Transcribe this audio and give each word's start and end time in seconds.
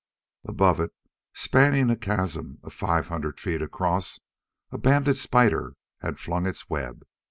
Above 0.45 0.79
it, 0.79 0.91
spanning 1.35 1.91
a 1.91 1.95
chasm 1.95 2.57
five 2.67 3.09
hundred 3.09 3.39
feet 3.39 3.61
across, 3.61 4.19
a 4.71 4.77
banded 4.79 5.15
spider 5.15 5.75
had 5.99 6.19
flung 6.19 6.47
its 6.47 6.67
web. 6.71 7.05